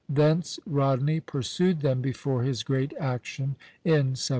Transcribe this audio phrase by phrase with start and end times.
[0.09, 3.55] Thence Rodney pursued them before his great action
[3.85, 4.29] in 1782.